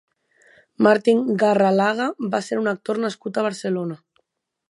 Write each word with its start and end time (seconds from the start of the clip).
Martin 0.87 1.19
Garralaga 1.43 2.07
va 2.35 2.41
ser 2.47 2.59
un 2.63 2.73
actor 2.73 3.03
nascut 3.05 3.37
a 3.43 3.47
Barcelona. 3.51 4.01